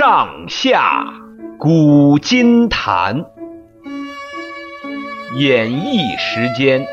[0.00, 1.04] 上下
[1.58, 3.26] 古今谈，
[5.36, 6.86] 演绎时间。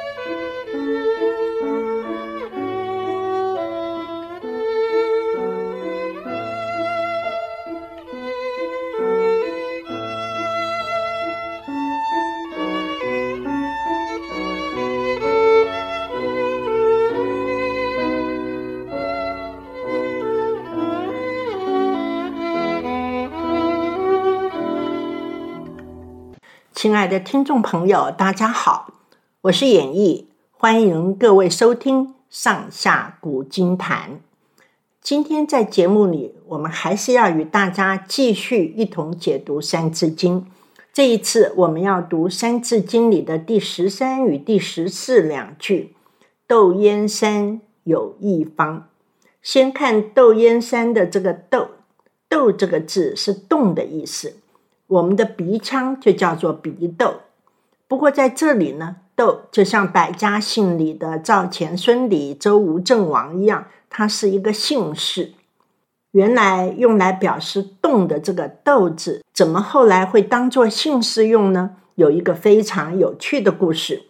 [26.88, 28.94] 亲爱的听众朋友，大家好，
[29.42, 34.12] 我是演绎，欢迎各位收听《上下古今谈》。
[35.02, 40.42] 今天在节目里，我们还是要与大家继续一同解读《三字经》。
[40.94, 45.94] 这一次，我们要读《三字经》里的第十三与第十四两句
[46.48, 48.88] ：“窦燕山有义方。”
[49.44, 51.68] 先看窦燕山的这个“窦
[52.30, 54.38] ”，“窦”这个字是“动”的意思。
[54.88, 57.16] 我们的鼻腔就叫做鼻窦，
[57.88, 65.34] 不过在这里呢，窦就像百家姓里的赵钱孙李周吴郑王一样，它是一个姓氏。
[66.12, 71.76] 原来用来表示动的这个窦字，怎么后来会当做姓氏用呢？
[71.96, 74.04] 有一个非常有趣的故事。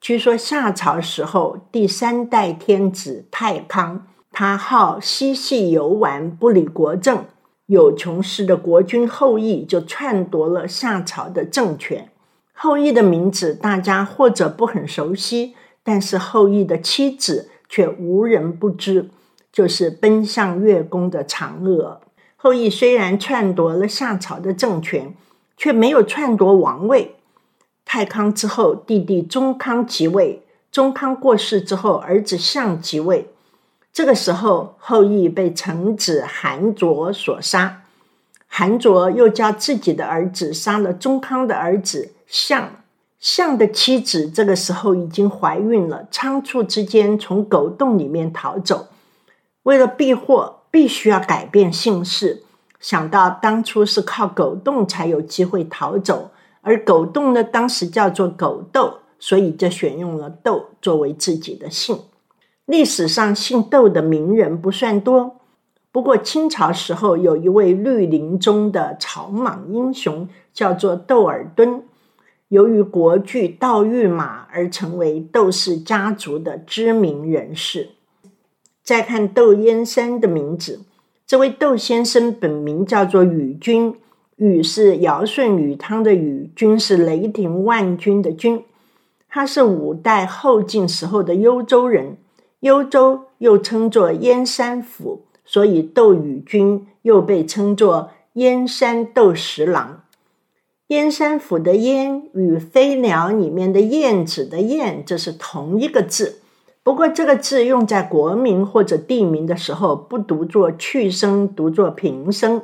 [0.00, 7.24] 据说夏朝时候，第三代天子太康，他好嬉戏游玩，不理国政。
[7.66, 12.10] 有穷氏的国君后羿就篡夺了夏朝的政权。
[12.52, 19.08] 后羿的名字大家或者不很熟悉，但是后羿的妻子却无人不知，
[19.50, 22.00] 就是奔向月宫的嫦娥。
[22.36, 25.14] 后羿虽然篡夺了夏朝的政权，
[25.56, 27.16] 却没有篡夺王位。
[27.86, 30.42] 太康之后，弟弟中康即位。
[30.70, 33.30] 中康过世之后，儿子相即位。
[33.94, 37.84] 这个时候，后羿被臣子韩卓所杀。
[38.48, 42.72] 韩卓又叫自己的儿子杀了中康的儿子相。
[43.20, 48.88] 相的妻子这个时候已经怀孕了，仓促之间从狗洞里面逃走。
[49.62, 52.42] 为了避祸，必须要改变姓氏。
[52.80, 56.32] 想到当初是靠狗洞才有机会逃走，
[56.62, 61.96] 而狗洞呢，当时叫做狗窦，所以就选用了窦作为自己的姓。
[62.66, 65.36] 历史上姓窦的名人不算多，
[65.92, 71.82] 不过清朝时候有一位绿林中的草莽英雄，叫做窦尔敦，
[72.48, 77.90] 由于国剧《盗御马》而成为窦氏家族的知名人士。
[78.82, 80.80] 再看窦燕山的名字，
[81.26, 83.94] 这位窦先生本名叫做禹君，
[84.36, 88.64] 禹是尧舜禹汤的禹，君是雷霆万钧的钧，
[89.28, 92.16] 他是五代后晋时候的幽州人。
[92.64, 100.02] 幽州又称作燕山府，所以窦禹君又被称作燕山窦十郎。
[100.86, 106.40] 燕山府的燕与飞鸟里面的燕子的燕，这是同一个字。
[106.82, 112.62] 不过这个字用在国名或者地名的时候，不读作去声，读作平声。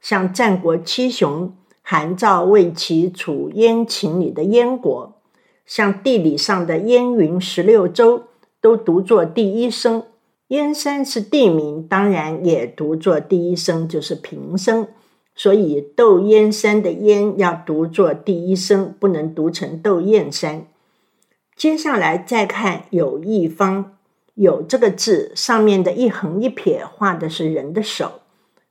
[0.00, 5.12] 像战国七雄韩赵魏齐楚燕秦里的燕国，
[5.64, 8.24] 像地理上的燕云十六州。
[8.66, 10.02] 都读作第一声，
[10.48, 14.88] 燕山是地名，当然也读作第一声，就是平声。
[15.36, 20.66] 所以窦燕山的燕要读作第一声，不能读成窦燕山。
[21.54, 23.92] 接下来再看有一方，
[24.34, 28.14] 有这个字上面的一横一撇画的是人的手。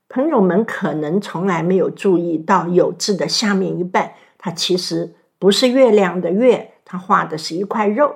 [0.10, 8.14] 朋友们可能从来没有注意到有字的下面一半，它其实不是月亮的月，它画的是一块肉。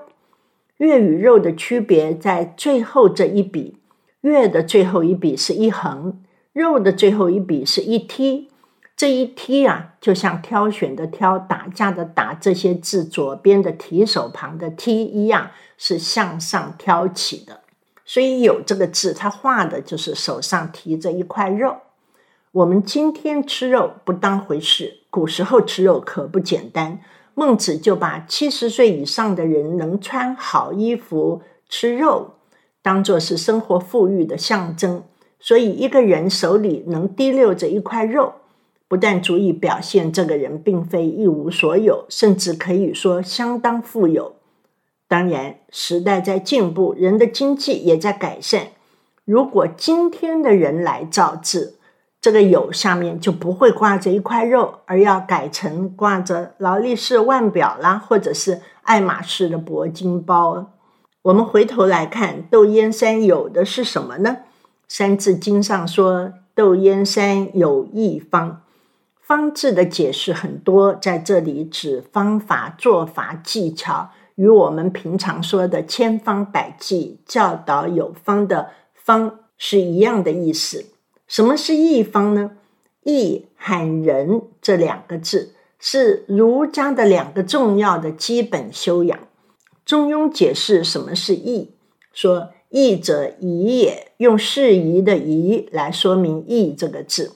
[0.79, 3.77] 月与肉的区别在最后这一笔，
[4.21, 6.21] 月的最后一笔是一横，
[6.53, 8.49] 肉的最后一笔是一梯。
[8.95, 17.61] 这一梯啊，就像挑选的挑、打架的打这些字左边的提手旁的梯一样，是向上挑起的。
[18.05, 21.77] 所以有这个字，它画的就是手上提着一块肉。
[22.51, 26.99] 我们今天吃肉不当回事，古时候吃肉可不简单。
[27.39, 32.31] 孟子就把七十岁以上的人能穿好衣服、吃肉，
[32.81, 35.03] 当作是生活富裕的象征。
[35.39, 38.33] 所以，一个人手里能提溜着一块肉，
[38.89, 44.35] 不但足以表现这个人并非一无所有，甚至可以说相当富有。
[45.07, 48.67] 当然，时代在进步，人的经济也在改善。
[49.23, 51.78] 如果今天的人来造字，
[52.21, 60.71] 这个有下面就不会挂着一块肉，而要改成挂着劳力士腕表啦，或者是爱马仕的铂金包。
[61.21, 64.29] 我们回头来看，窦燕山有的是什么呢？
[64.87, 68.61] 《三字经》上说，窦燕山有义方。
[69.21, 80.85] 方字的解释很多，在这里指方法、做法、技巧，与我们平常说的千方百计、教导有方的方是一样的意思。
[81.29, 82.57] 什么是义方呢？
[83.03, 89.19] 义和仁这两个字是儒家的两个重要的基本修养。
[89.85, 91.69] 中庸解释什么是义，
[92.11, 97.33] 说义者宜也，用适宜的宜来说明义这个字。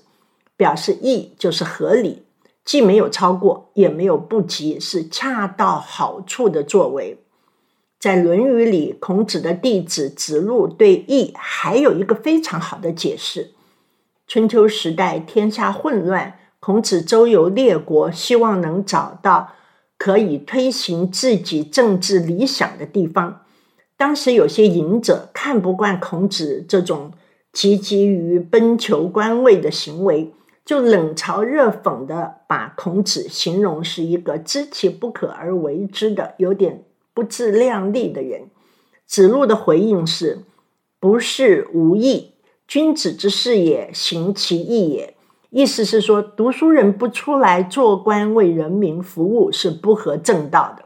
[0.58, 2.24] 表示义就是合理，
[2.66, 7.20] 既没有超过，也没有不及，是恰到好处的作为。
[8.00, 13.52] 在《论语》里，孔子的弟子子路对义还有一个非常好的解释。
[14.34, 19.54] 春秋时代天下混乱，孔子周游列国，希望能找到
[19.96, 23.46] 可以推行自己政治理想的地方。
[23.96, 27.12] 当时有些隐者看不惯孔子这种
[27.52, 30.34] 积极于奔求官位的行为。
[30.66, 36.84] 就冷嘲热讽地把孔子形容是一个知其不可而为之的、有点
[37.14, 38.48] 不自量力的人。
[39.06, 40.40] 子路的回应是
[41.00, 42.33] ：“不是无义，
[42.68, 45.16] 君子之事也，行其义也。”
[45.52, 50.86] 意思是说，读书人不出来做官为人民服务是不合正道的。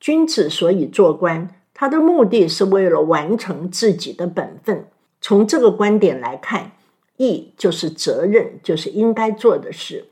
[0.00, 4.86] 君子所以做官，他的目的是为了完成自己的本分。
[5.20, 6.72] 从这个观点来看。
[7.18, 10.06] 义就是责任，就是应该做的事。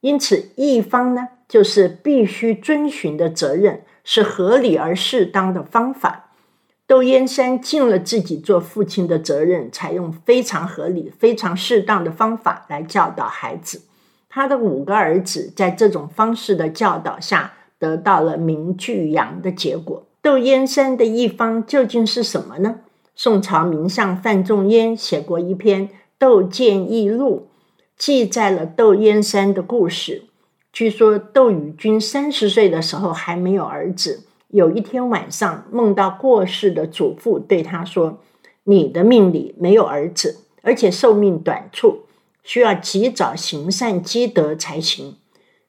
[0.00, 6.31] 因此，义方呢，就是必须遵循的责任，是合理而适当的方法。
[6.92, 13.80] 窦燕山尽了自己做父亲的责任，采用非常合理、非常适当的方法来教导孩子。
[14.28, 20.04] 他的五个儿子在这种方式的教导下，得到了名俱扬的结果。
[20.20, 22.80] 窦燕山的一方究竟是什么呢？
[23.14, 25.88] 宋朝名相范仲淹写过一篇。
[26.18, 27.48] 《窦建议录》
[27.96, 30.24] 记载了窦燕山的故事。
[30.70, 34.24] 据说窦禹君三十岁的时候还没有儿子。
[34.52, 38.18] 有一天晚上，梦到过世的祖父对他说
[38.64, 42.00] ：“你的命里没有儿子，而且寿命短促，
[42.44, 45.16] 需要及早行善积德才行。”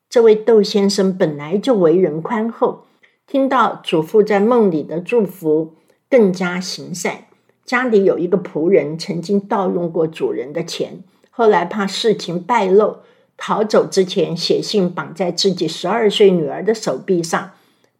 [0.10, 2.84] 这位窦先生本来就为人宽厚，
[3.26, 5.76] 听到祖父在梦里的祝福，
[6.10, 7.28] 更加行善。
[7.64, 11.02] 家里有一个仆人，曾经盗用过主人的钱，
[11.32, 12.98] 后来怕事情败露，
[13.38, 17.52] 逃走之前写信绑在自己十二岁女儿的手臂上，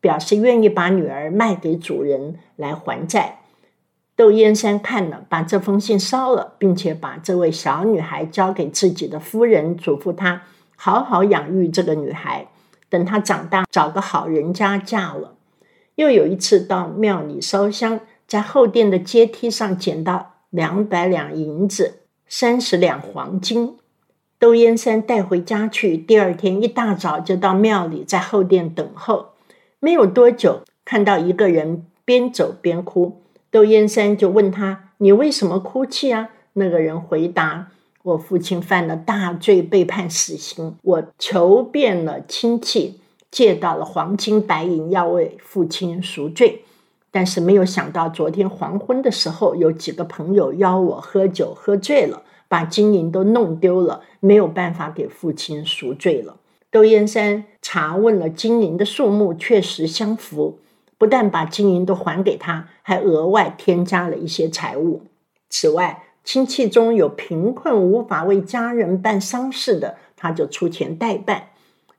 [0.04, 3.40] 表示愿意把女儿卖给主人来还债。
[4.18, 10.42] 窦燕山看了，把这封信烧了，并且把这位小女孩交给自己的夫人，嘱咐她
[10.76, 12.50] 好好养育这个女孩，
[12.90, 15.36] 等她长大找个好人家嫁了。
[15.96, 18.02] 又有一次到庙里烧香。
[18.26, 23.78] 在后殿的阶梯上捡到两百两银子、三十两黄金，
[24.40, 25.96] 窦燕山带回家去。
[25.98, 29.33] 第二天一大早就到庙里，在后殿等候。
[29.84, 33.22] 没有多久，看到一个人边走边哭，
[33.52, 37.68] 窦燕山就问他：“你为什么哭泣啊？”那个人回答
[38.04, 40.78] ：“我父亲犯了大罪，被判死刑。
[40.84, 46.64] 我求遍了亲戚，借到了黄金白银，要为父亲赎罪。”
[47.12, 56.38] 但是没有想到，昨天黄昏的时候，有几个朋友邀我喝酒，喝醉了，把金银都弄丢了，没有办法给父亲赎罪了。
[56.74, 60.58] 窦燕山查问了金银的数目，确实相符，
[60.98, 65.04] 不但把金银都还给他，还额外添加了一些财物。
[65.52, 71.50] 此外，亲戚中有贫困无法为家人办丧事的，他就出钱代办，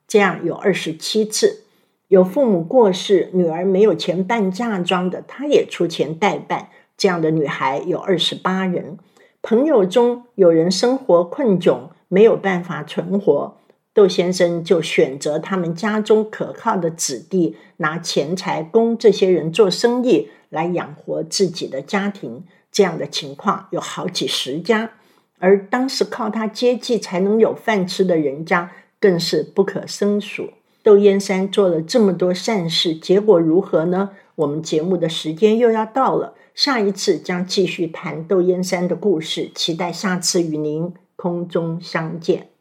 [0.08, 1.62] 这样有二十七次。
[2.08, 6.70] 有父母过世，女儿没有钱办嫁妆的，他也出钱代办。
[6.96, 8.99] 这样的女孩有二十八人。
[9.40, 13.56] 朋友中有人生活困窘，没有办法存活，
[13.94, 22.42] 窦先生就选择他们家中可靠的子弟，拿钱财供这些人做生意，来养活自己的家庭。
[22.72, 24.90] 这样的情况有好几十家，
[25.38, 30.50] 而当时靠他接济才能有饭吃的人家，更是不可胜数。
[30.82, 34.10] 窦燕山做了这么多善事，结果如何呢？
[34.34, 42.53] 我们节目的时间又要到了，下一次将继续谈窦燕山的故事，期待下次与您空中相见。